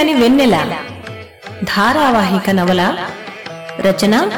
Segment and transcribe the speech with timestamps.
[0.00, 0.76] వెచ్చగని వెన్నెల.
[1.64, 3.08] ధారావాహిక నవల
[3.80, 4.30] రచన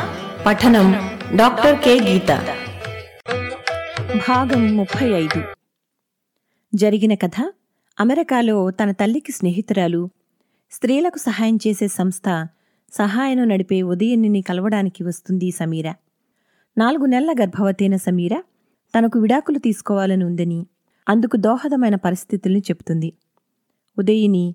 [0.46, 0.92] పఠనం
[1.36, 1.98] డాక్టర్ కె.
[2.00, 2.56] గీత.
[4.28, 5.42] భాగం ముప్పై ఐదు
[6.74, 7.52] జరిగిన కథ
[8.00, 10.08] అమెరికాలో తన తల్లికి స్నేహితురాలు.
[10.72, 12.48] స్త్రీలకు సహాయం చేసే సంస్థ
[12.92, 15.94] సహాయం నడిపే ఉదయనిని కలవడానికి వస్తుంది సమీర.
[16.78, 18.42] నాలుగు నెలల గర్భవతైన సమీర
[18.98, 20.66] తనకు విడాకులు తీసుకోవాలని ఉందని
[21.08, 23.12] అందుకు దోహదమైన పరిస్థితుల్ని చెప్తుంది.
[23.98, 24.54] ఉదయిని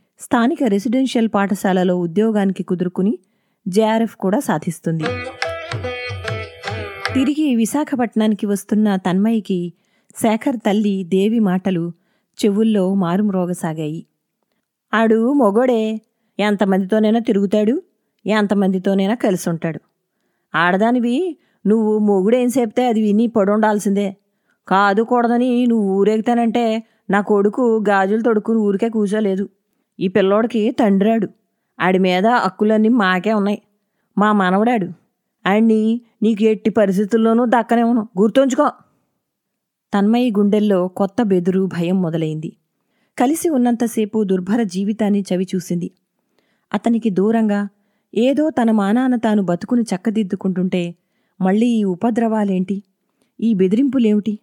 [0.21, 3.19] స్థానిక రెసిడెన్షియల్ పాఠశాలలో ఉద్యోగానికి కుదురుకుని
[3.67, 5.03] జేఆర్ఎఫ్ కూడా సాధిస్తుంది.
[7.13, 9.73] తిరిగి విశాఖపట్నానికి వస్తున్న తన్మయికి
[10.15, 11.93] శేఖర్ తల్లి దేవి మాటలు
[12.39, 14.05] చెవుల్లో మారుమ్రోగసాగాయి.
[14.93, 16.01] ఆడు మొగోడే
[16.39, 17.81] ఎంతమందితోనైనా తిరుగుతాడు
[18.25, 19.79] ఎంతమందితోనైనా కలిసి ఉంటాడు
[20.55, 24.15] ఆడదానివి నువ్వు మొగుడేం చెప్తే అది విని పడుండాల్సిందే.
[24.67, 29.45] కాదు కూడదని నువ్వు ఊరేగుతానంటే నా కొడుకు గాజులు తొడుక్కుని ఊరికే కూర్చోలేదు
[29.99, 31.27] ఈ పిల్లోడికి తండ్రాడు
[31.79, 31.99] ఆడి.
[31.99, 33.61] మీద హక్కులన్నీ మాకే ఉన్నాయి.
[34.17, 34.87] మా మనవడాడు.
[35.49, 38.71] ఆడిని నీకు ఎట్టి పరిస్థితుల్లోనూ దక్కనేమను గుర్తుంచుకో.
[39.93, 42.57] తన్మయి గుండెల్లో కొత్త బెదురు భయం మొదలైంది.
[43.19, 45.91] కలిసి ఉన్నంతసేపు దుర్భర జీవితాన్ని చవిచూసింది
[46.73, 47.67] అతనికి దూరంగా
[48.15, 50.95] ఏదో తన మానాన తాను బతుకుని చక్కదిద్దుకుంటుంటే
[51.41, 52.83] మళ్ళీ ఈ ఉపద్రవాలేంటి?
[53.41, 54.39] ఈ బెదిరింపులేమిటి?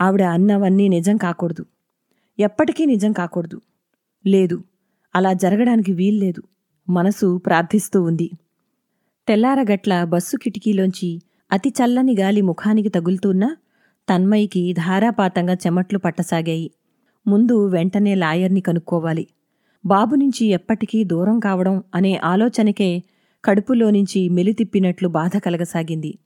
[0.00, 1.66] ఆవిడ అన్నవన్నీ నిజం కాకూడదు.
[2.38, 3.60] ఎప్పటికీ నిజం కాకూడదు.
[4.26, 4.64] లేదు.
[5.14, 6.42] అలా జరగడానికి వీల్లేదు.
[6.88, 8.30] మనసు ప్రార్థిస్తూ ఉంది.
[9.28, 13.56] తెల్లారగట్ల బస్సు కిటికీలోంచి అతి చల్లని గాలి ముఖానికి తగులుతున్నా
[14.08, 16.70] తన్మయికి ధారాపాతంగా చెమట్లు పట్టసాగాయి.
[17.26, 19.26] ముందు వెంటనే లాయర్ని కనుక్కోవాలి.
[19.86, 23.02] బాబు నుంచి ఎప్పటికీ దూరం కావడం అనే ఆలోచనకే
[23.44, 26.18] కడుపులో నుంచి మెలితిప్పినట్లు బాధ కలగసాగింది.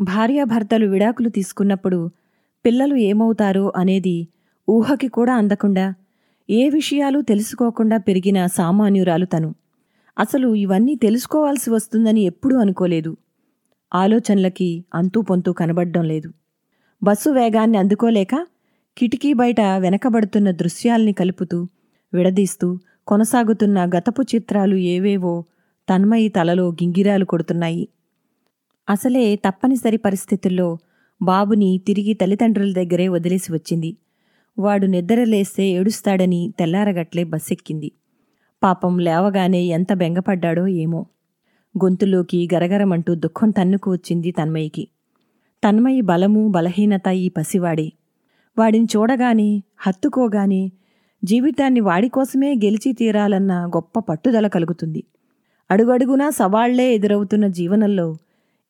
[0.00, 2.10] భార్యాభర్తలు విడాకులు తీసుకున్నప్పుడు
[2.66, 4.28] పిల్లలు ఏమవుతారో అనేది
[4.70, 5.94] ఊహకి కూడా అందకుండా
[6.50, 9.54] ఏ విషయాలు తెలుసుకోకుండా పెరిగిన సామాన్యురాలు తను.
[10.18, 13.16] అసలు ఇవన్నీ తెలుసుకోవాల్సి వస్తుందని ఎప్పుడూ అనుకోలేదు.
[13.94, 16.32] ఆలోచనలకి అంతూ పొంతూ కనబడ్డం లేదు.
[17.02, 18.46] బస్సు వేగాన్ని అందుకోలేక
[18.98, 21.68] కిటికీ బయట వెనకబడుతున్న దృశ్యాల్ని కలుపుతూ
[22.14, 25.44] విడదీస్తూ కొనసాగుతున్న గతపు చిత్రాలు ఏవేవో
[25.88, 27.88] తన్మయి తలలో గింగిరాలు కొడుతున్నాయి.
[28.90, 30.78] అసలే తప్పనిసరి పరిస్థితుల్లో
[31.22, 33.96] బాబుని తిరిగి తల్లిదండ్రుల దగ్గరే వదిలేసి వచ్చింది.
[34.58, 37.92] వాడు నిద్రలేస్తే ఏడుస్తాడని తెల్లారగట్లే బస్సెక్కింది.
[38.62, 41.06] పాపం లేవగానే ఎంత బెంగపడ్డాడో ఏమో.
[41.74, 44.88] గొంతులోకి గరగరమంటూ దుఃఖం తన్నుకు వచ్చింది తన్మయికి
[45.62, 47.92] తన్మయి బలము బలహీనత ఈ పసివాడే.
[48.58, 50.72] వాడిని చూడగానే హత్తుకోగానే
[51.24, 55.04] జీవితాన్ని వాడి కోసమే గెలిచి తీరాలన్న గొప్ప పట్టుదల కలుగుతుంది.
[55.70, 58.16] అడుగడుగునా సవాళ్ళే ఎదురవుతున్న జీవనంలో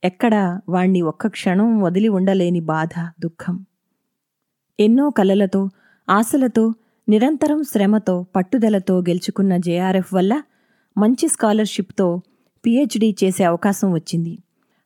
[0.04, 3.66] ఎక్కడా వాణ్ణి ఒక్క క్షణం వదిలి ఉండలేని బాధ దుఃఖం.
[4.78, 5.70] ఎన్నో కలలతో
[6.08, 6.74] ఆశలతో
[7.08, 10.42] నిరంతరం శ్రమతో పట్టుదలతో గెలుచుకున్న జేఆర్ఎఫ్ వల్ల
[10.98, 12.22] మంచి స్కాలర్షిప్తో
[12.64, 14.38] పీహెచ్డీ చేసే అవకాశం వచ్చింది.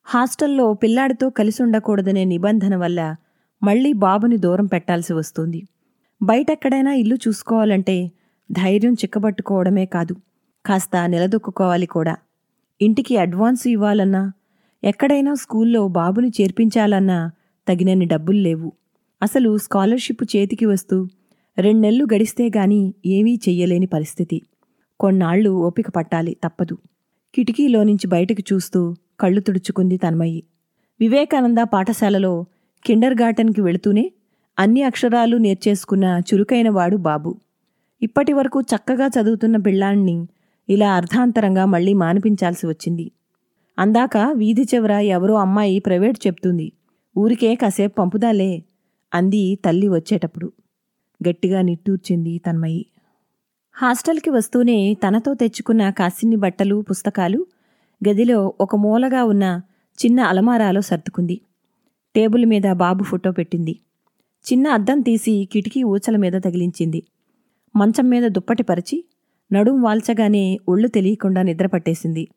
[0.05, 3.17] హాస్టల్లో పిల్లాడితో కలిసి ఉండకూడదనే నిబంధన వల్ల
[3.62, 5.67] మళ్ళీ బాబుని దూరం పెట్టాల్సి వస్తుంది.
[6.22, 8.11] బయటెక్కడైనా ఇల్లు చూసుకోవాలంటే
[8.53, 10.15] ధైర్యం చిక్కబట్టుకోవడమే కాదు
[10.65, 12.17] కాస్త నిలదొక్కుకోవాలి కూడా.
[12.81, 14.33] ఇంటికి అడ్వాన్స్ ఇవ్వాలన్నా
[14.83, 17.31] ఎక్కడైనా స్కూల్లో బాబుని చేర్పించాలన్నా
[17.69, 18.69] తగినన్ని డబ్బులు లేవు.
[19.23, 21.09] అసలు స్కాలర్షిప్ చేతికి వస్తూ
[21.59, 24.43] రెండెళ్ళు గడిస్తే గాని ఏమీ చెయ్యలేని పరిస్థితి.
[25.01, 26.79] కొన్నాళ్ళు ఓపిక పట్టాలి తప్పదు.
[27.35, 30.43] కిటికీలో నుంచి బయటకు చూస్తూ కళ్ళు తుడుచుకుంది తన్మయి.
[31.01, 32.45] వివేకానంద పాఠశాలలో
[32.87, 34.13] కిండర్ గార్టెన్కి వెళుతూనే
[34.59, 37.34] అన్ని అక్షరాలు నేర్చేసుకున్న చురుకైనవాడు బాబు.
[38.03, 40.27] ఇప్పటి వరకు చక్కగా చదువుతున్న పిల్లాణ్ణి
[40.69, 43.13] ఇలా అర్ధాంతరంగా మళ్ళీ మానిపించాల్సి వచ్చింది.
[43.78, 46.73] అందాక వీధి చివర ఎవరో అమ్మాయి ప్రైవేట్ చెప్తుంది.
[47.19, 48.63] ఊరికే కాసేపు పంపుదాలే
[49.15, 50.53] అంది తల్లి వచ్చేటప్పుడు.
[51.28, 52.86] గట్టిగా నిట్టూర్చింది తన్మయి.
[53.72, 57.47] హాస్టల్కి వస్తూనే తనతో తెచ్చుకున్న కాసిన్ని బట్టలు పుస్తకాలు
[58.09, 59.60] గదిలో ఒక మూలగా ఉన్న
[60.04, 61.41] చిన్న అలమారాలో సర్దుకుంది.
[62.16, 63.78] టేబుల్ మీద బాబు ఫోటో పెట్టింది.
[64.53, 67.03] చిన్న అద్దం తీసి కిటికీ ఊచల మీద తగిలించింది.
[67.77, 69.04] మంచం మీద దుప్పటి పరిచి
[69.53, 72.28] నడుం వాల్చగానే ఒళ్ళు తెలియకుండా నిద్రపట్టేసింది.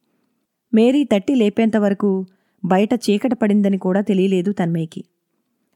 [0.74, 2.26] మేరీ తట్టి లేపేంత వరకు
[2.66, 5.04] బయట చీకట పడిందని కూడా తెలియలేదు తన్మయ్యకి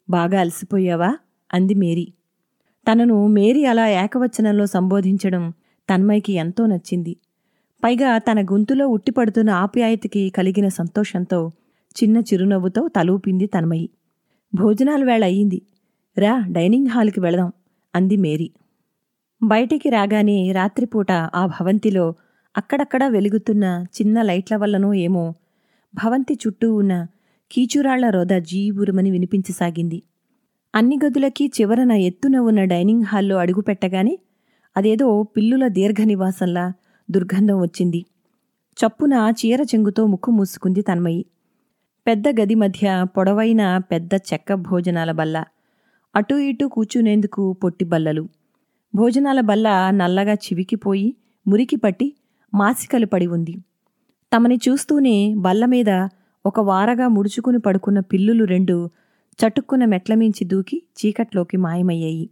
[0.09, 1.17] బాగా అలసిపోయావా?
[1.53, 2.13] అంది మేరీ.
[2.91, 5.53] తనను మేరీ అలా ఏకవచనంలో సంబోధించడం
[5.89, 7.17] తన్మయ్యకి ఎంతో నచ్చింది.
[7.83, 11.51] పైగా తన గొంతులో ఉట్టిపడుతున్న ఆప్యాయతకి కలిగిన సంతోషంతో
[12.03, 13.89] చిన్న చిరునవ్వుతో తలూపింది తన్మయి.
[14.55, 15.61] భోజనాల వేళ అయ్యింది.
[16.17, 17.51] రా డైనింగ్ హాల్కి వెళదాం
[17.95, 18.51] అంది మేరీ.
[19.43, 22.13] బయటికి రాగానే రాత్రిపూట ఆ భవంతిలో
[22.57, 25.33] అక్కడక్కడ వెలుగుతున్న చిన్న లైట్ల వల్లనో ఏమో
[25.95, 27.07] భవంతి చుట్టూ ఉన్న
[27.51, 30.03] కీచురాళ్ళ రోద జీవురుమని వినిపించసాగింది.
[30.75, 34.19] అన్ని గదులకి చివరన ఎత్తున ఉన్న డైనింగ్ హాల్లో అడుగుపెట్టగానే
[34.77, 36.73] అదేదో పిల్లుల దీర్ఘ నివాసంలా
[37.11, 38.05] దుర్గంధం వచ్చింది.
[38.77, 41.25] చప్పున చీర చెంగుతో ముక్కు మూసుకుంది తన్మయి.
[42.07, 45.45] పెద్ద గది మధ్య పొడవైన పెద్ద చెక్క భోజనాల బల్ల.
[46.15, 48.29] అటూ ఇటూ కూర్చునేందుకు పొట్టి బల్లలు.
[48.95, 51.15] భోజనాల బల్ల నల్లగా చివికిపోయి
[51.47, 52.13] మురికి పట్టి
[52.53, 53.55] మాసికలు పడి ఉంది.
[54.35, 56.07] తమని చూస్తూనే బల్ల మీద
[56.47, 58.89] ఒక వారగా ముడుచుకుని పడుకున్న పిల్లులు రెండు
[59.39, 62.29] చటుక్కున మెట్లమించి దూకి చీకట్లోకి మాయమయ్యాయి.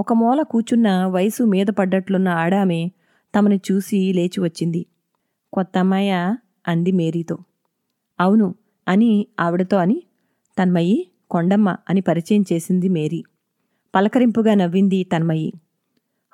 [0.00, 2.90] ఒక మూల కూచున్న వయసు మీద పడ్డట్లున్న ఆడామె
[3.38, 4.86] తమని చూసి లేచి వచ్చింది.
[5.52, 6.36] కొత్త అమ్మాయ?
[6.68, 7.38] అంది మేరీతో.
[8.20, 8.54] అవును
[8.88, 10.02] అని ఆవిడతో అని
[10.58, 13.24] తన్మయి కొండమ్మ అని పరిచయం చేసింది మేరీ.
[13.94, 15.52] పలకరింపుగా నవ్వింది తన్మయి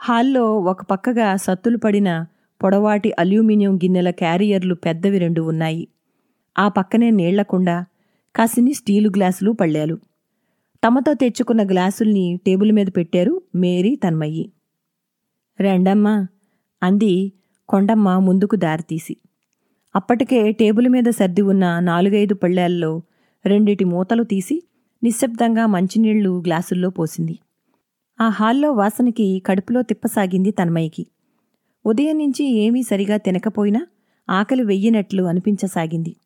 [0.01, 2.27] హాల్లో ఒక పక్కగా సత్తులు పడిన
[2.63, 5.89] పొడవాటి అల్యూమినియం గిన్నెల క్యారియర్లు పెద్దవి రెండు ఉన్నాయి.
[6.59, 7.85] ఆ పక్కనే నీళ్ళకుండ
[8.37, 9.99] కసిని స్టీలు గ్లాసులు పళ్ళాలు.
[10.85, 14.53] తమతో తెచ్చుకున్న గ్లాసుల్ని టేబుల్ మీద పెట్టారు మేరీ తన్మయ్యి.
[15.61, 16.27] రెండమ్మా
[16.83, 17.33] అంది
[17.69, 19.17] కొండమ్మ ముందుకు దారితీసి.
[19.97, 23.03] అప్పటికే టేబుల్ మీద సర్ది ఉన్న నాలుగైదు పళ్ళాల్లో
[23.47, 24.63] రెండిటి మూతలు తీసి
[25.03, 27.39] నిశ్శబ్దంగా మంచినీళ్ళు గ్లాసుల్లో పోసింది.
[28.21, 31.07] ఆ హాల్లో వాసనకి కడుపులో తిప్పసాగింది తన్మయ్యకి.
[31.87, 33.87] ఉదయం నుంచి ఏమీ సరిగా తినకపోయినా
[34.31, 36.17] ఆకలి వెయ్యినట్లు అనిపించసాగింది.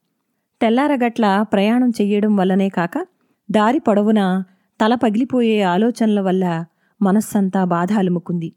[0.60, 3.06] తెల్లారగట్ల ప్రయాణం చెయ్యడం వల్లనే కాక
[3.50, 4.44] దారి పొడవునా
[4.80, 6.64] తల పగిలిపోయే ఆలోచనల వల్ల
[7.02, 8.52] మనస్సంతా బాధ అలుముకుంది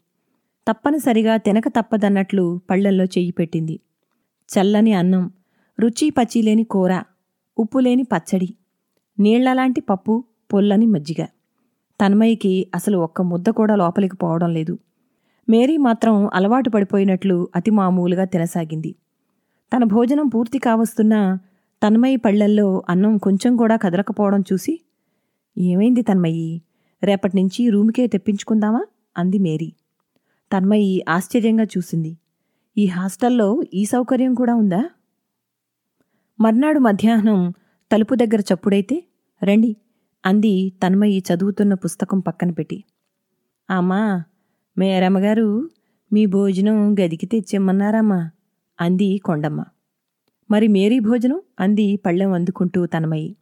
[0.67, 3.79] తప్పనిసరిగా తినక తప్పదన్నట్లు పళ్ళల్లో చెయ్యి పెట్టింది.
[4.49, 5.31] చల్లని అన్నం
[5.79, 7.03] రుచి పచ్చిలేని కూర
[7.57, 8.53] ఉప్పులేని పచ్చడి
[9.19, 10.23] నీళ్ళలాంటి పప్పు
[10.53, 11.25] పొల్లని మజ్జిగ.
[11.99, 14.77] తన్మయ్యకి అసలు ఒక్క ముద్ద కూడా లోపలికి పోవడం లేదు.
[15.49, 18.95] మేరీ మాత్రం అలవాటు పడిపోయినట్లు అతి మామూలుగా తినసాగింది.
[19.71, 21.39] తన భోజనం పూర్తి కావస్తున్నా
[21.83, 24.81] తన్మయి పళ్ళల్లో అన్నం కొంచెం కూడా కదలకపోవడం చూసి
[25.57, 26.61] ఏమైంది తన్మయి
[27.03, 28.85] రేపటి నుంచి రూమ్కే తెప్పించుకుందామా?
[29.17, 29.73] అంది మేరీ.
[30.57, 32.17] తన్మయి ఆశ్చర్యంగా చూసింది.
[32.77, 34.89] ఈ హాస్టల్లో ఈ సౌకర్యం కూడా ఉందా?
[36.39, 37.53] మర్నాడు మధ్యాహ్నం
[37.91, 39.03] తలుపు దగ్గర చప్పుడైతే
[39.43, 39.75] రండి
[40.25, 42.83] అంది తన్మయి చదువుతున్న పుస్తకం పక్కన పెట్టి.
[43.69, 44.23] అమ్మా
[44.77, 45.69] మేరమ్మగారు
[46.13, 48.29] మీ భోజనం గదికి తెచ్చిమ్మన్నారమ్మా
[48.81, 49.65] అంది కొండమ్మ.
[50.51, 51.41] మరి మేరీ భోజనం?
[51.59, 53.35] అంది పళ్ళెం అందుకుంటూ తనమయ్యి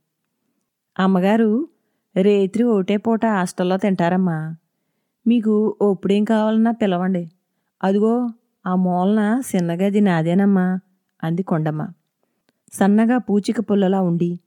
[1.00, 1.68] అమ్మగారు
[2.15, 4.56] రేత్రి ఒకటే పూట హాస్టల్లో తింటారమ్మా.
[5.27, 7.31] మీకు ఒప్పుడేం కావాలన్నా పిలవండి.
[7.83, 8.30] అదిగో
[8.65, 10.80] ఆ మూలన చిన్నగది నాదేనమ్మా
[11.24, 11.88] అంది కొండమ్మ.
[12.74, 14.39] సన్నగా పూచిక పుల్లలా ఉండి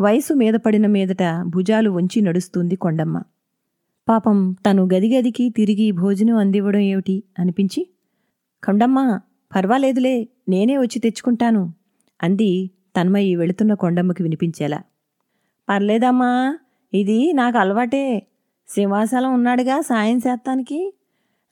[0.00, 3.22] వయసు మీద పడిన మీదట భుజాలు వంచి నడుస్తుంది కొండమ్మ.
[4.08, 7.22] పాపం తను గదిగదికి తిరిగి భోజనం అందివ్వడం ఏమిటి?
[7.38, 7.82] అనిపించి
[8.62, 8.98] కొండమ్మ
[9.54, 11.62] పర్వాలేదులే నేనే వచ్చి తెచ్చుకుంటాను.
[12.24, 14.82] అంది తన్మయి వెళుతున్న కొండమ్మకి వినిపించేలా.
[15.68, 16.58] పర్లేదమ్మా
[16.94, 18.26] ఇది నాకు అలవాటే.
[18.68, 20.94] సింహాసలం ఉన్నాడుగా సాయం చేస్తానికి.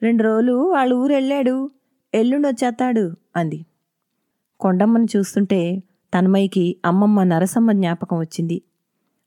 [0.03, 1.71] రెండు రోజులు వాళ్ళ ఊరు వెళ్ళాడు
[2.15, 3.67] ఎల్లుండి వచ్చేస్తాడు అంది.
[4.61, 5.83] కొండమ్మని చూస్తుంటే
[6.15, 8.63] తన్మయికి అమ్మమ్మ నరసమ్మ జ్ఞాపకం వచ్చింది.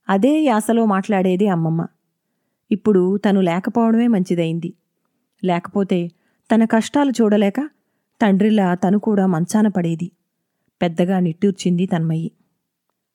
[0.09, 1.87] అదే యాసలో మాట్లాడేది అమ్మమ్మ.
[2.71, 4.73] ఇప్పుడు తను లేకపోవడమే మంచిదైంది
[5.43, 6.11] లేకపోతే
[6.53, 7.69] తన కష్టాలు చూడలేక
[8.21, 10.11] తండ్రిలా తను కూడా మంచాన పడేది.
[10.81, 12.31] పెద్దగా నిట్టూర్చింది తన్మయి.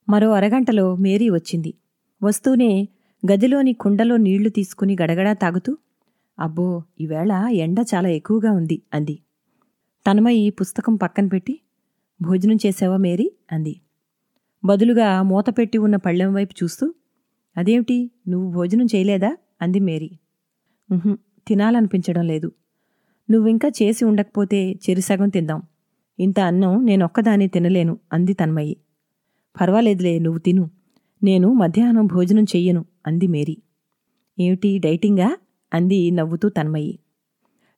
[0.09, 1.75] మరో అరగంటలో మేరీ వచ్చింది.
[2.23, 2.89] వస్తూనే
[3.23, 5.73] గదిలోని కుండలో నీళ్ళు తీసుకుని గడగడా తాగుతూ
[6.39, 6.67] అబ్బో
[7.01, 7.33] ఈవేళ
[7.65, 9.17] ఎండ చాలా ఎక్కువగా ఉంది అంది.
[10.07, 11.55] తన్మయి పుస్తకం పక్కన పెట్టి
[12.21, 13.27] భోజనం చేసావా మేరీ?
[13.53, 13.75] అంది.
[14.65, 16.87] బదులుగా మూత పెట్టి ఉన్న పళ్ళెం వైపు చూస్తూ
[17.57, 19.31] అదేమిటి నువ్వు భోజనం చేయలేదా?
[19.63, 20.11] అంది మేరీ.
[21.49, 22.53] తినాలనిపించడం లేదు.
[23.29, 25.61] నువ్వింకా చేసి ఉండకపోతే చెరిసగం తిందాం.
[26.21, 28.77] ఇంత అన్నం నేనొక్కదాన్ని తినలేను అంది తన్మయి.
[29.61, 30.71] పర్వాలేదులే నువ్వు తిను.
[31.23, 33.57] నేను మధ్యాహ్నం భోజనం చెయ్యను అంది మేరీ.
[34.39, 35.37] ఏమిటి డైటింగా?
[35.75, 36.99] అంది నవ్వుతూ తన్మయి.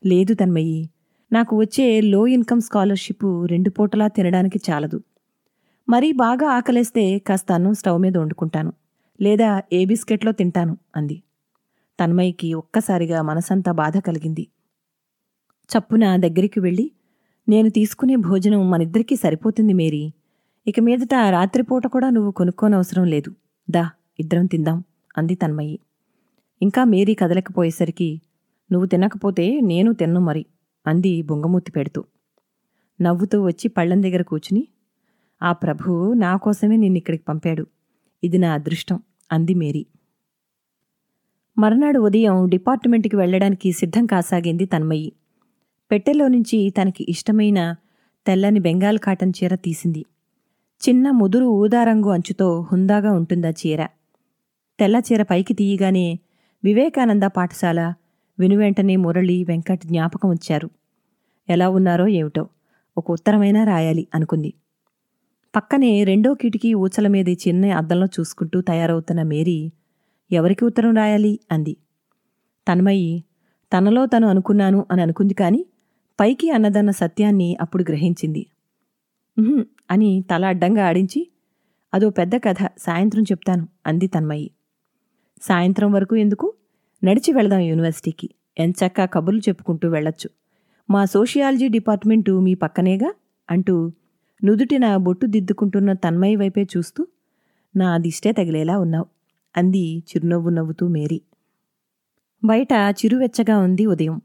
[0.06, 0.90] లేదు తన్మయి
[1.32, 5.02] నాకు వచ్చే లో ఇన్కమ్ స్కాలర్షిప్ రెండు పూటలా తినడానికి చాలదు.
[5.88, 8.72] మరీ బాగా ఆకలేస్తే కాస్త అన్నం స్టవ్ మీద వండుకుంటాను.
[9.20, 11.22] లేదా ఏ బిస్కెట్లో తింటాను అంది.
[12.00, 14.46] తన్మయికి ఒక్కసారిగా మనసంతా బాధ కలిగింది.
[15.70, 16.90] చప్పున దగ్గరికి వెళ్ళి
[17.48, 20.02] నేను తీసుకునే భోజనం మనిద్దరికీ సరిపోతుంది మేరీ.
[20.66, 23.30] ఇక మీదట రాత్రిపూట కూడా నువ్వు కొనుక్కోనవసరం లేదు.
[23.70, 24.84] దా ఇద్దరం తిందాం
[25.16, 25.78] అంది తన్మయ్యి
[26.60, 28.20] ఇంకా మేరీ కదలకపోయేసరికి
[28.70, 30.46] నువ్వు తినకపోతే నేను తిన్ను మరి
[30.86, 32.00] అంది బొంగమూతి పెడుతూ.
[33.00, 34.62] నవ్వుతూ వచ్చి పళ్ళం దగ్గర కూర్చుని
[35.40, 37.66] ఆ ప్రభువు నా కోసమే నిన్నిక్కడికి పంపాడు.
[38.22, 38.98] ఇది నా అదృష్టం
[39.32, 39.86] అంది మేరీ.
[41.56, 45.10] మర్నాడు ఉదయం డిపార్ట్మెంట్కి వెళ్ళడానికి సిద్ధం కాసాగింది తన్మయ్యి
[45.92, 47.76] పెట్టెలో నుంచి తనకి ఇష్టమైన
[48.26, 50.04] తెల్లని బెంగాల్ కాటన్ చీర తీసింది.
[50.88, 53.86] చిన్న ముదురు ఊదారంగు అంచుతో హుందాగా ఉంటుందా చీర.
[54.78, 56.18] తెల్ల చీర పైకి తీయగానే
[56.64, 57.94] వివేకానంద పాఠశాల
[58.38, 60.70] వినువెంటనే మురళి వెంకట్ జ్ఞాపకం వచ్చారు.
[61.48, 62.48] ఎలా ఉన్నారో ఏమిటో
[62.98, 64.54] ఒక ఉత్తరమైనా రాయాలి అనుకుంది.
[65.56, 69.72] పక్కనే రెండో కిటికీ ఊచల మీద చిన్న అద్దంలో చూసుకుంటూ తయారవుతున్న మేరీ
[70.32, 71.40] ఎవరికి ఉత్తరం రాయాలి?
[71.52, 71.76] అంది.
[72.68, 73.24] తన్మయి
[73.76, 75.66] తనలో తను అనుకున్నాను అని అనుకుంది కానీ
[76.20, 78.46] పైకి అన్నదన్న సత్యాన్ని అప్పుడు గ్రహించింది.
[79.90, 81.30] అని తల అడ్డంగా ఆడించి
[81.94, 84.50] అదో పెద్ద కథ సాయంత్రం చెప్తాను అంది తన్మయి.
[85.42, 86.54] సాయంత్రం వరకు ఎందుకు?
[87.04, 88.30] నడిచి వెళదాం యూనివర్సిటీకి.
[88.58, 90.30] ఎంచక్కా కబుర్లు చెప్పుకుంటూ వెళ్ళొచ్చు.
[90.90, 93.14] మా సోషియాలజీ డిపార్ట్మెంటు మీ పక్కనేగా?
[93.50, 93.92] అంటూ
[94.44, 97.06] నుదుటిన బొట్టు దిద్దుకుంటున్న తన్మయి వైపే చూస్తూ
[97.76, 99.06] నా దిష్టే తగిలేలా ఉన్నావు
[99.56, 101.20] అంది చిరునవ్వు నవ్వుతూ మేరీ.
[102.44, 104.22] బయట చిరువెచ్చగా ఉంది ఉదయం.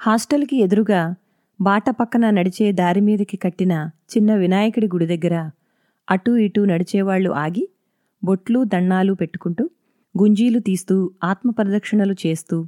[0.00, 1.14] హాస్టల్కి ఎదురుగా
[1.60, 3.72] బాట పక్కన నడిచే దారి మీదకి కట్టిన
[4.12, 5.50] చిన్న వినాయకుడి గుడి దగ్గర
[6.08, 7.68] అటూ ఇటూ నడిచేవాళ్ళు ఆగి
[8.24, 9.70] బొట్లు దండాలు పెట్టుకుంటూ
[10.14, 12.66] గుంజీలు తీస్తూ ఆత్మప్రదక్షిణలు చేస్తూ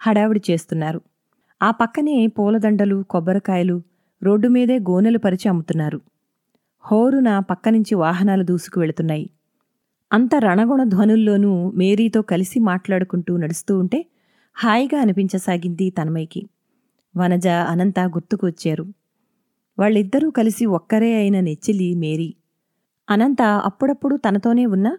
[0.00, 1.00] హడావిడి చేస్తున్నారు.
[1.62, 3.82] ఆ పక్కనే పూలదండలు కొబ్బరికాయలు
[4.22, 6.00] రోడ్డు మీదే గోనెలు పరిచి అమ్ముతున్నారు.
[6.84, 9.30] హోరున పక్కనుంచి వాహనాలు దూసుకు వెళుతున్నాయి.
[10.12, 14.00] అంత రణగుణ ధ్వనుల్లోనూ మేరీతో కలిసి మాట్లాడుకుంటూ నడుస్తూ ఉంటే
[14.56, 16.40] హాయిగా అనిపించసాగింది తనమైకి
[17.18, 18.84] వనజ అనంత గుర్తుకు వచ్చారు
[19.78, 22.34] వాళ్ళిద్దరూ కలిసి ఒక్కరే అయిన నెచ్చిలి మేరీ.
[23.10, 24.98] అనంత అప్పుడప్పుడు తనతోనే ఉన్నా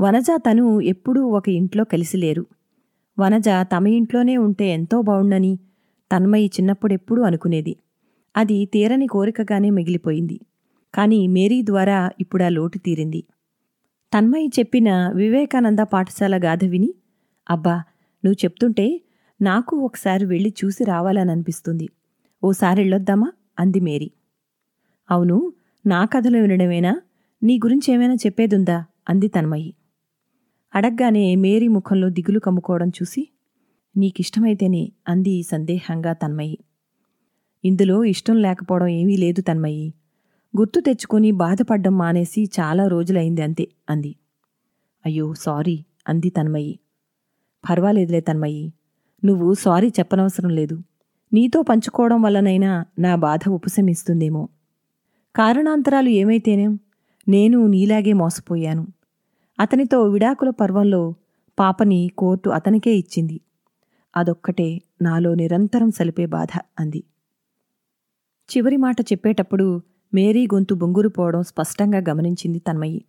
[0.00, 2.46] వనజ తను ఎప్పుడూ ఒక ఇంట్లో కలిసి లేరు.
[3.18, 5.58] వనజ తమ ఇంట్లోనే ఉంటే ఎంతో బావుండని
[6.12, 7.76] తన్మయి చిన్నప్పుడెప్పుడూ అనుకునేది.
[8.36, 10.40] అది తీరని కోరికగానే మిగిలిపోయింది.
[10.94, 13.24] కాని మేరీ ద్వారా ఇప్పుడా లోటు తీరింది.
[14.12, 16.94] తన్మయి చెప్పిన వివేకానంద పాఠశాల గాథ విని
[17.50, 17.76] అబ్బా
[18.24, 18.86] నువ్వు చెప్తుంటే
[19.44, 21.88] నాకు ఒకసారి వెళ్ళి చూసి రావాలననిపిస్తుంది.
[22.44, 23.32] ఓసారి వెళ్ళొద్దామా?
[23.58, 24.10] అంది మేరీ.
[25.10, 25.52] అవును
[25.86, 27.00] నా కథలు వినడమేనా?
[27.42, 28.84] నీ గురించి ఏమైనా చెప్పేదుందా?
[29.08, 29.74] అంది తన్మయి.
[30.74, 33.28] అడగ్గానే మేరీ ముఖంలో దిగులు కమ్ముకోవడం చూసి
[33.96, 36.58] నీకిష్టమైతేనే అంది సందేహంగా తన్మయి.
[37.64, 39.94] ఇందులో ఇష్టం లేకపోవడం ఏమీ లేదు తన్మయి.
[40.58, 44.14] గుర్తు తెచ్చుకుని బాధపడ్డం మానేసి చాలా రోజులైంది అంతే అంది.
[45.06, 46.78] అయ్యో సారీ అంది తన్మయి.
[47.70, 48.72] పర్వాలేదులే తన్మయి.
[49.24, 50.82] నువ్వు సారీ చెప్పనవసరం లేదు.
[51.32, 54.48] నీతో పంచుకోవడం వల్లనైనా నా బాధ ఉపశమిస్తుందేమో.
[55.36, 56.78] కారణాంతరాలు ఏమైతేనేం?
[57.28, 58.86] నేను నీలాగే మోసపోయాను.
[59.60, 61.14] అతనితో విడాకుల పర్వంలో
[61.58, 63.40] పాపని కోర్టు అతనికే ఇచ్చింది.
[64.16, 66.48] అదొక్కటే నాలో నిరంతరం సలిపే బాధ
[66.80, 67.04] అంది.
[68.50, 69.80] చివరి మాట చెప్పేటప్పుడు
[70.14, 73.04] మేరీ గొంతు బొంగురుపోవడం స్పష్టంగా గమనించింది తన్మయి.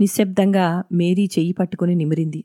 [0.00, 2.44] నిశ్శబ్దంగా మేరీ చెయ్యి పట్టుకుని నిమిరింది.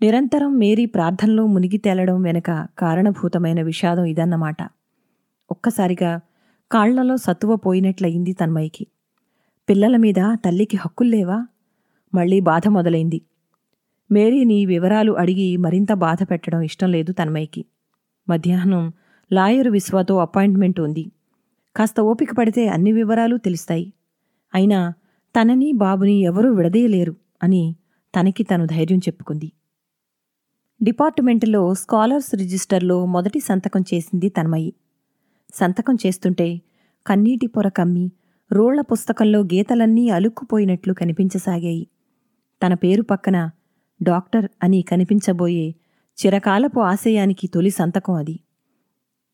[0.00, 4.56] నిరంతరం మేరీ ప్రార్థనలో మునిగి తేలడం వెనుక కారణభూతమైన విషాదం ఇదన్నమాట.
[5.50, 6.20] ఒక్కసారిగా
[6.72, 8.86] కాళ్ళలో సత్తువ పోయినట్లయింది తన్మయికి
[9.68, 11.38] పిల్లల మీద తల్లికి హక్కుల్లేవా
[12.14, 13.20] మళ్ళీ బాధ మొదలైంది.
[14.10, 17.64] మేరీని వివరాలు అడిగి మరింత బాధ పెట్టడం ఇష్టం లేదు తన్మయికి
[18.28, 18.92] మధ్యాహ్నం
[19.32, 21.12] లాయరు విశ్వతో అపాయింట్మెంట్ ఉంది.
[21.76, 23.92] కాస్త ఓపిక పడితే అన్ని వివరాలు తెలుస్తాయి.
[24.54, 24.92] అయినా
[25.34, 27.76] తనని బాబుని ఎవరూ విడదీయలేరు అని
[28.14, 29.52] తనకి తను ధైర్యం చెప్పుకుంది.
[30.82, 34.74] డిపార్ట్మెంటులో స్కాలర్స్ రిజిస్టర్లో మొదటి సంతకం చేసింది తన్మయి.
[35.54, 36.60] సంతకం చేస్తుంటే
[37.06, 38.12] కన్నీటి పొర కమ్మి
[38.52, 41.86] రోళ్ళ పుస్తకంలో గీతలన్నీ అలుక్కుపోయినట్లు కనిపించసాగాయి.
[42.66, 43.50] తన పేరు పక్కన
[44.02, 45.74] డాక్టర్ అని కనిపించబోయే
[46.18, 48.40] చిరకాలపు ఆశయానికి తొలి సంతకం అది.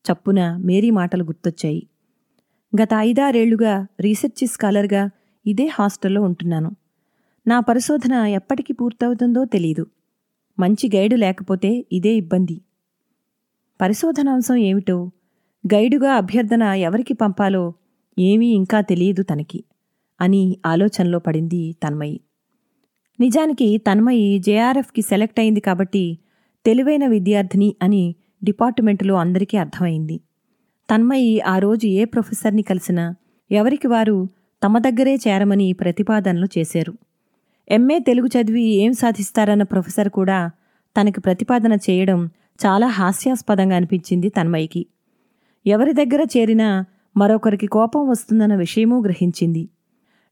[0.05, 1.87] చప్పున మేరీ మాటలు గుర్తొచ్చాయి.
[2.81, 5.09] గత ఐదారేళ్ళుగా రీసెర్చ్ స్కాలర్గా
[5.45, 6.75] ఇదే హాస్టల్లో ఉంటున్నాను.
[7.47, 9.87] నా పరిశోధన ఎప్పటికి పూర్తవుతుందో తెలీదు.
[10.59, 12.61] మంచి గైడు లేకపోతే ఇదే ఇబ్బంది.
[13.81, 15.11] పరిశోధనాంశం ఏమిటో
[15.73, 17.73] గైడుగా అభ్యర్థన ఎవరికి పంపాలో
[18.19, 19.63] ఏమీ ఇంకా తెలియదు తనకి
[20.21, 22.19] అని ఆలోచనలో పడింది తన్మయి.
[23.19, 26.17] నిజానికి తన్మయి జేఆర్ఎఫ్కి సెలెక్ట్ అయింది కాబట్టి
[26.65, 30.17] తెలివైన విద్యార్థిని అని డిపార్ట్మెంటులో అందరికీ అర్థమైంది.
[30.89, 33.15] తన్మయి ఆ రోజు ఏ ప్రొఫెసర్ని కలిసినా
[33.51, 34.29] ఎవరికి వారు
[34.63, 36.93] తమ దగ్గరే చేరమని ప్రతిపాదనలు చేశారు.
[37.69, 40.51] ఎంఏ తెలుగు చదివి ఏం సాధిస్తారన్న ప్రొఫెసర్ కూడా
[41.01, 42.25] తనకి ప్రతిపాదన చేయడం
[42.65, 44.85] చాలా హాస్యాస్పదంగా అనిపించింది తన్మయికి
[45.67, 46.85] ఎవరి దగ్గర చేరినా
[47.17, 49.69] మరొకరికి కోపం వస్తుందన్న విషయమూ గ్రహించింది.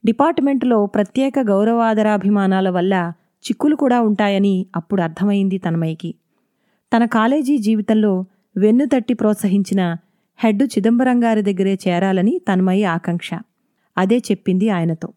[0.06, 6.16] డిపార్ట్మెంటులో ప్రత్యేక గౌరవాదరాభిమానాల వల్ల చిక్కులు కూడా ఉంటాయని అప్పుడు అర్థమైంది తన్మయికి
[6.96, 8.26] తన కాలేజీ జీవితంలో
[8.58, 9.96] వెన్ను తట్టి ప్రోత్సహించిన
[10.40, 13.30] హెడ్ చిదంబరం గారి దగ్గరే చేరాలని తన్మయి ఆకాంక్ష.
[13.98, 15.10] అదే చెప్పింది ఆయనతో.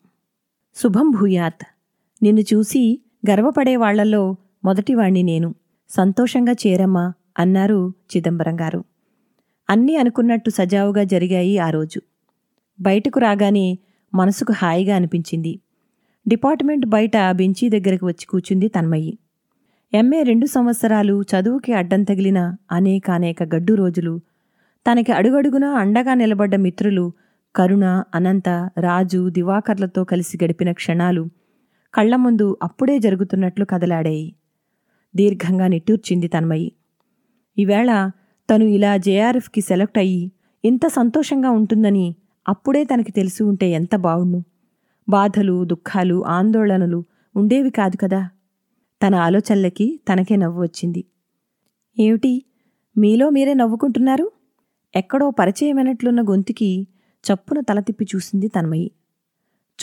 [0.76, 1.75] శుభం భూయాత్.
[2.22, 5.54] నిన్ను చూసి గర్వపడేవాళ్ళలో మొదటివాణ్ణి నేను.
[5.90, 8.84] సంతోషంగా చేరమ్మా అన్నారు చిదంబరం గారు
[9.68, 12.00] అన్నీ అనుకున్నట్టు సజావుగా జరిగాయి ఆ రోజు.
[12.80, 13.78] బయటకు రాగానే
[14.14, 15.60] మనసుకు హాయిగా అనిపించింది.
[16.28, 19.18] డిపార్ట్మెంట్ బయట బెంచీ దగ్గరకు వచ్చి కూర్చుంది తన్మయ్యి
[19.92, 24.20] ఎంఏ రెండు సంవత్సరాలు చదువుకి అడ్డం తగిలిన అనేకానేక గడ్డు రోజులు
[24.86, 27.12] తనకి అడుగడుగునా అండగా నిలబడ్డ మిత్రులు
[27.54, 31.22] కరుణ అనంత రాజు దివాకర్లతో కలిసి గడిపిన క్షణాలు
[31.96, 34.34] కళ్ళ ముందు అప్పుడే జరుగుతున్నట్లు కదలాడాయి
[35.16, 36.72] దీర్ఘంగా నిట్టూర్చింది తన్మయి.
[37.58, 38.10] ఈవేళ
[38.50, 40.32] తను ఇలా జేఆర్ఎఫ్కి సెలెక్ట్ అయ్యి
[40.64, 42.16] ఇంత సంతోషంగా ఉంటుందని
[42.48, 44.42] అప్పుడే తనకి తెలిసి ఉంటే ఎంత బావుణ్ణు
[45.08, 47.04] బాధలు దుఃఖాలు ఆందోళనలు
[47.36, 48.28] ఉండేవి కాదు కదా.
[49.06, 51.04] తన ఆలోచనలకి తనకే నవ్వు వచ్చింది.
[51.98, 52.44] ఏమిటి?
[52.98, 54.32] మీలో మీరే నవ్వుకుంటున్నారు?
[54.96, 56.86] ఎక్కడో పరిచయమైనట్లున్న గొంతుకి
[57.24, 58.90] చప్పున తల తిప్పి చూసింది తన్మయి.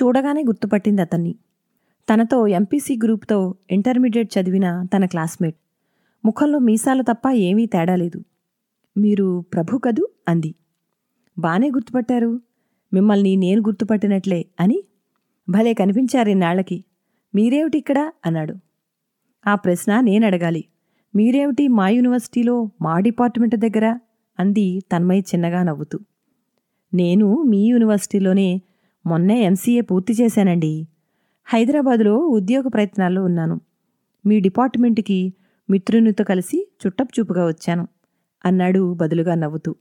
[0.01, 1.35] చూడగానే గుర్తుపట్టింది అతన్ని.
[2.09, 5.55] తనతో ఎంపీసీ గ్రూప్తో ఇంటర్మీడియట్ చదివిన తన క్లాస్మేట్.
[6.25, 8.23] ముఖంలో మీసాలు తప్ప ఏమీ తేడా లేదు.
[8.97, 10.07] మీరు ప్రభు కదూ?
[10.27, 10.55] అంది.
[11.39, 12.41] బానే గుర్తుపట్టారు.
[12.93, 14.83] మిమ్మల్ని నేను గుర్తుపట్టినట్లే అని.
[15.49, 16.83] భలే కనిపించారిన్నాళ్ళకి
[17.35, 18.11] మీరేమిటి ఇక్కడ?
[18.25, 18.55] అన్నాడు.
[19.47, 20.65] ఆ ప్రశ్న నేనడగాలి
[21.15, 23.99] మీరేమిటి మా యూనివర్సిటీలో మా డిపార్ట్మెంట్ దగ్గర?
[24.39, 25.99] అంది తన్మయ్య చిన్నగా నవ్వుతూ.
[26.93, 28.61] నేను మీ యూనివర్సిటీలోనే
[29.05, 30.87] మొన్నే ఎంసీఏ పూర్తి చేశానండి.
[31.45, 33.61] హైదరాబాదులో ఉద్యోగ ప్రయత్నాల్లో ఉన్నాను.
[34.25, 35.33] మీ డిపార్ట్మెంట్కి
[35.69, 37.87] మిత్రునితో కలిసి చుట్టపు చూపుగా వచ్చాను.
[38.45, 39.75] అన్నాడు బదులుగా నవ్వుతూ.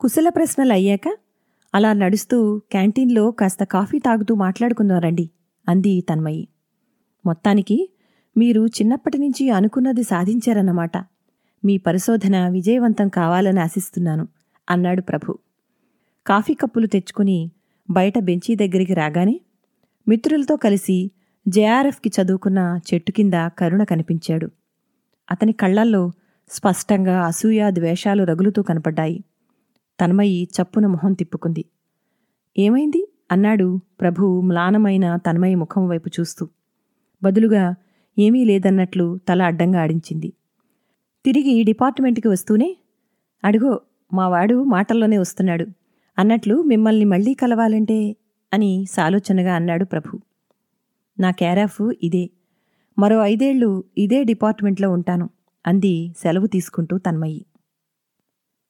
[0.00, 1.16] కుశల ప్రశ్నలు అయ్యాక
[1.74, 5.30] అలా నడుస్తూ క్యాంటీన్లో కాస్త కాఫీ తాగుతూ మాట్లాడుకుందాం రండి
[5.68, 6.48] అంది తన్మయి.
[7.26, 7.90] మొత్తానికి
[8.36, 10.96] మీరు చిన్నప్పటి నుంచి అనుకున్నది సాధించారన్నమాట.
[11.64, 14.28] మీ పరిశోధన విజయవంతం కావాలని ఆశిస్తున్నాను
[14.70, 15.38] అన్నాడు ప్రభు.
[16.26, 17.50] కాఫీ కప్పులు తెచ్చుకుని
[17.90, 19.40] బయట బెంచీ దగ్గరికి రాగానే
[20.08, 21.10] మిత్రులతో కలిసి
[21.48, 24.50] జేఆర్ఎఫ్కి చదువుకున్న చెట్టు కింద కరుణ కనిపించాడు.
[25.30, 26.10] అతని కళ్ళల్లో
[26.50, 29.24] స్పష్టంగా అసూయ ద్వేషాలు రగులుతూ కనపడ్డాయి.
[30.00, 31.64] తన్మయి చప్పున మొహం తిప్పుకుంది.
[32.58, 33.08] ఏమైంది?
[33.32, 36.48] అన్నాడు ప్రభు మ్లానమైన తన్మయి ముఖం వైపు చూస్తూ.
[37.22, 37.74] బదులుగా
[38.18, 40.32] ఏమీ లేదన్నట్లు తల అడ్డంగా ఆడించింది.
[41.24, 42.76] తిరిగి డిపార్ట్మెంట్కి వస్తూనే
[43.44, 43.80] అడుగో
[44.12, 45.66] మావాడు మాటల్లోనే వస్తున్నాడు.
[46.18, 48.16] అన్నట్లు మిమ్మల్ని మళ్ళీ కలవాలంటే
[48.52, 50.20] అని సాలోచనగా అన్నాడు ప్రభు.
[51.20, 52.30] నా క్యారాఫ్ ఇదే.
[52.98, 55.30] మరో ఐదేళ్ళు ఇదే డిపార్ట్మెంట్లో ఉంటాను
[55.66, 57.46] అంది సెలవు తీసుకుంటూ తన్మయ్యి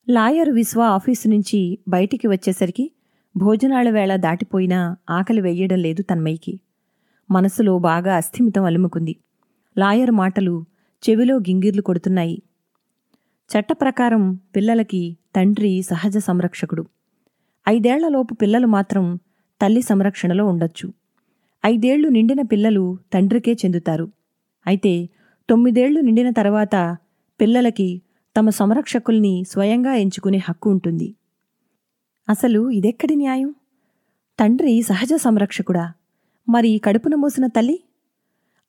[0.09, 2.93] లాయర్ విశ్వ ఆఫీసు నుంచి బయటికి వచ్చేసరికి
[3.37, 6.61] భోజనాల వేళ దాటిపోయినా ఆకలి వెయ్యడం లేదు తన్మయ్యకి
[7.31, 9.17] మనసులో బాగా అస్థిమితం అలుముకుంది.
[9.79, 10.65] లాయర్ మాటలు
[11.11, 12.43] చెవిలో గింగిర్లు కొడుతున్నాయి.
[13.51, 16.87] చట్టప్రకారం పిల్లలకి తండ్రి సహజ సంరక్షకుడు.
[17.69, 19.21] ఐదేళ్ళలోపు పిల్లలు మాత్రం
[19.63, 20.93] తల్లి సంరక్షణలో ఉండొచ్చు.
[21.67, 24.09] ఐదేళ్ళు నిండిన పిల్లలు తండ్రికే చెందుతారు.
[24.67, 25.09] అయితే
[25.51, 26.97] తొమ్మిదేళ్ళు నిండిన తర్వాత
[27.41, 28.03] పిల్లలకి
[28.37, 31.15] తమ సంరక్షకుల్ని స్వయంగా ఎంచుకునే హక్కు ఉంటుంది.
[32.29, 33.55] అసలు ఇదెక్కడి న్యాయం?
[34.41, 35.93] తండ్రి సహజ సంరక్షకుడా?
[36.49, 37.83] మరి కడుపున మోసిన తల్లి?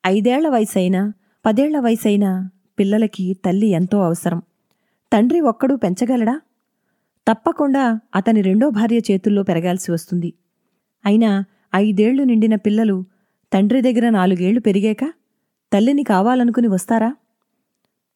[0.08, 1.13] ఐదేళ్ళ వయసైనా
[1.45, 2.49] పదేళ్ళ వయసైనా
[2.80, 4.41] పిల్లలకి తల్లి ఎంతో అవసరం.
[5.13, 6.41] తండ్రి ఒక్కడూ పెంచగలడా?
[7.28, 10.34] తప్పకుండా అతని రెండో భార్య చేతుల్లో పెరగాల్సి వస్తుంది.
[11.10, 11.30] అయినా
[11.76, 12.98] ఐదేళ్ళు నిండిన పిల్లలు
[13.52, 15.04] తండ్రి దగ్గర నాలుగేళ్ళు పెరిగాక
[15.72, 17.10] తల్లిని కావాలనుకుని వస్తారా?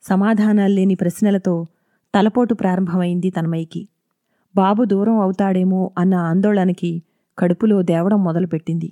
[0.03, 1.53] సమాధానాల్లేని ప్రశ్నలతో
[2.13, 3.81] తలపోటు ప్రారంభమైంది తన్మయికి
[4.55, 6.91] బాబు దూరం అవుతాడేమో అన్న ఆందోళనకి
[7.37, 8.89] కడుపులో దేవడం మొదలుపెట్టింది.